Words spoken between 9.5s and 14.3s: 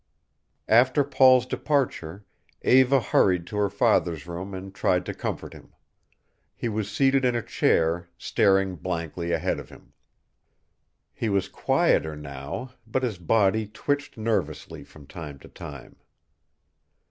of him. He was quieter now, but his body twitched